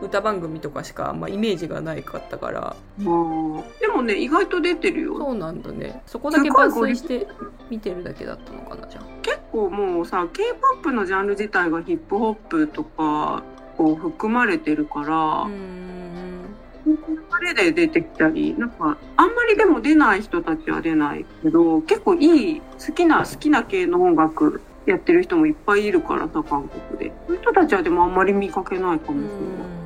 [0.02, 2.76] 歌番組とかしかあんまイメージがないかったから。
[2.98, 5.18] まあでもね意外と出てるよ。
[5.18, 6.02] そうなんだね。
[6.06, 7.26] そこだけ抜粋して
[7.68, 9.04] 見てるだけだったのかなじゃあ。
[9.22, 13.42] 結構もうさ k p o p のジャンル自体がヒップホップとか
[13.81, 27.12] こう含まれてるから、うーん流れで出てきたりなんかあんまりでも出ない人たちは出ないけど結構いい好きな好きな系の音楽やってる人もいっぱいいるからさ韓国で。
[27.27, 29.38] そういう人たちはでもあんまり見かけないかうもしれない。
[29.38, 29.81] ん。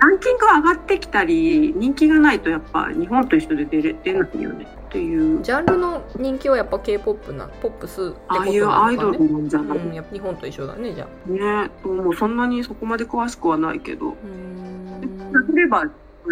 [0.00, 11.28] ランキング上がってきたり人気がないとやっぱ日本と一緒で出れ出ないよねっていうジャンルの人気はやっぱ k p o p なポップスってことああいうアイドルなんじゃない、うん、やっぱ日本と一緒だねじゃあ。
[11.28, 14.10] ねもうそんなにそこまで詳しくはないけど。
[14.10, 15.54] うーん。
[15.56, 15.80] 例えば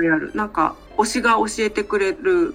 [0.01, 0.31] やる。
[0.35, 2.55] なんか推しが教えてくれるうん。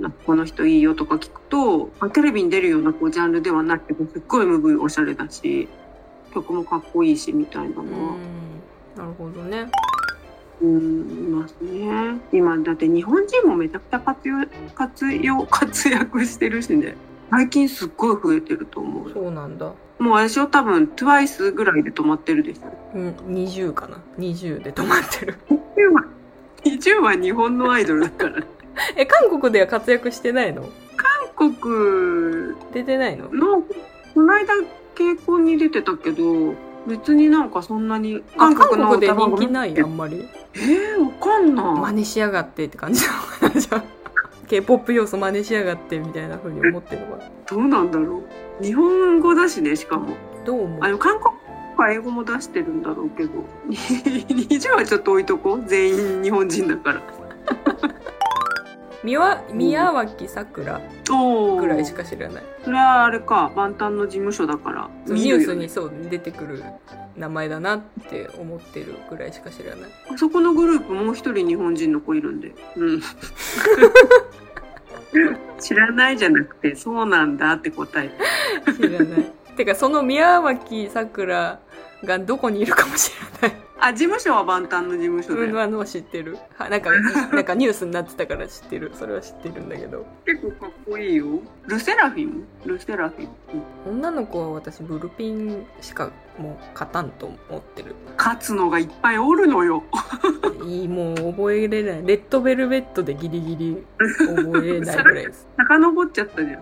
[0.00, 5.68] なんかこの人いいよとか聞くとあテレビに出るようなこうジャンルではなくてすっごい MV おしゃれだし
[6.34, 8.96] 曲もかっこいいしみたいなのは、うん。
[8.96, 9.68] なるほどね
[10.60, 12.18] うん、いますね。
[12.32, 14.36] 今だって日本人もめちゃくちゃ活用
[14.74, 16.96] 活用活躍してるしね。
[17.30, 19.14] 最近すっごい増えてると思うよ。
[19.14, 22.72] そうなんだもう私は多分 TWICE ぐらいで止まってるでしょ。
[22.94, 26.04] うん20かな20で止まってる20は
[26.64, 28.42] 20は日本のアイドルだから。
[28.96, 30.68] え韓国では活躍してないの？
[30.96, 33.28] 韓国出てないの？
[33.32, 33.62] の
[34.14, 34.54] この間
[34.94, 36.54] 傾向に出てたけど
[36.86, 39.80] 別になんかそんなにあ韓国で歌番組人気ない？
[39.80, 40.28] あんまり？
[40.54, 41.64] えー、わかんない。
[41.66, 43.60] 真似しやがってって感じなのかな？
[43.60, 43.84] じゃあ
[44.48, 48.22] k p o p 要素真似しやがってみたいな風に思ってるのかなどうなんだろ
[48.60, 48.64] う？
[48.64, 50.14] 日本語だしね、しかも。
[50.44, 50.78] どう思う？
[50.82, 51.34] あの韓国
[51.76, 53.30] は英語も出してるんだろうけど。
[53.68, 55.68] 20はちょっと置いとこう。
[55.68, 57.02] 全員日本人だから
[59.04, 60.80] 宮わ宮脇さくら
[61.10, 62.42] おぐらいしか知らない。
[62.64, 63.52] それはあれか。
[63.54, 64.90] 万端の事務所だから。
[65.06, 66.64] ニュースにそう出てくる
[67.16, 69.90] 名前だなって思ってるぐらいしか知らない。
[70.12, 72.52] あそこのグループもう一人日本人の子いるんで。
[72.76, 73.02] うん。
[75.60, 78.10] 知らないじゃなくてそうなんだって答え
[78.76, 79.32] 知らない。
[79.56, 81.60] てかその宮脇さくら
[82.04, 83.10] がどこにいるかもし
[83.42, 86.38] れないあ事務所は万端の事務所で、うんあのは知ってる。
[86.56, 86.90] はなんか
[87.32, 88.90] なんかニュースになってたから知ってる。
[88.94, 90.06] それは知ってるんだけど。
[90.24, 91.26] 結構かっこいいよ。
[91.66, 92.44] ルセラフィム？
[92.64, 93.28] ルセラフィム。
[93.86, 97.94] 女の子は私ブルピンしかもう勝たんと思ってる。
[98.16, 99.82] 勝つのがいっぱいおるのよ。
[100.64, 102.02] いいもう覚えれない。
[102.06, 105.46] レッドベルベットでギリギリ覚えれないぐらいです。
[105.68, 106.60] 遡っちゃったじゃん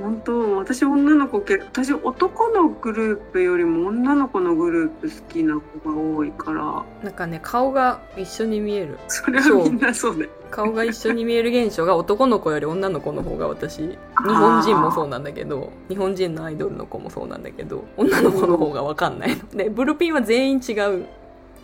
[0.00, 6.84] 本当私女の子け私男のグループよりも女の子のグループ好きな子が多いから。
[7.02, 8.98] なんかね顔が一緒に見える。
[9.08, 10.28] それはみんなそう。
[10.50, 13.78] 顔が一緒に見える現象が男の子より女の子の方が私。
[13.80, 19.48] 日本人もそうなんだけど日本人のアイドルの子もそうなんだけど女の子の方が分かんないの。
[19.56, 21.06] でブルピンは全員違う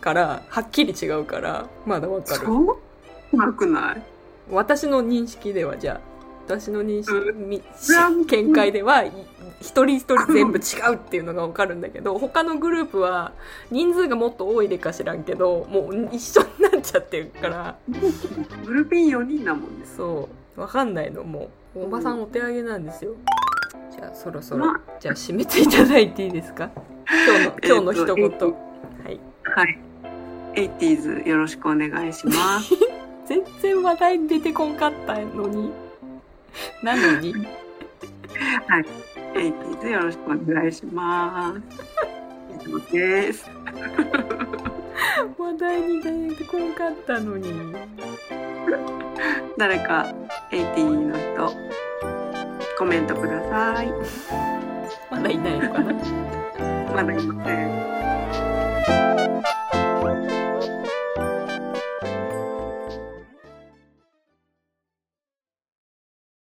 [0.01, 2.45] からはっきり違うからまだ分かる。
[2.45, 2.79] そ
[3.33, 3.37] う？
[3.37, 4.01] なくない？
[4.51, 6.08] 私の認識ではじゃあ
[6.49, 9.11] 私の認識、う見解ではい
[9.61, 13.33] 一人一人全部違うっていうのが分かるんだけど他のグループは
[13.69, 17.75] 人数がもっと多いでか知らんけどもう一緒になっちゃってるから。
[18.65, 19.85] ブルピン4人だもんね。
[19.85, 20.27] そ
[20.57, 20.59] う。
[20.59, 21.83] 分かんないのもう。
[21.83, 23.11] おばさんお手上げなんですよ。
[23.91, 24.81] じゃあそろそろ、まあ。
[24.99, 26.71] じゃあ締めていただいていいですか？
[27.27, 28.51] 今日の 今日の一言、えっとは
[29.11, 29.19] い。
[29.43, 29.79] はい。
[30.55, 32.73] 80s よろしくお願いします。
[33.27, 35.71] 全然話題出てこんかったのに
[36.83, 37.33] なのに
[38.67, 38.85] はい。
[39.33, 41.61] 80s よろしくお願いします。
[42.67, 43.49] 以上です。
[45.37, 47.75] 話題に出てこんかったのに
[49.57, 50.13] 誰か
[50.51, 51.53] 80の人、
[52.77, 53.91] コメントください。
[55.11, 55.93] まだいないのかな
[56.93, 59.58] まだいません。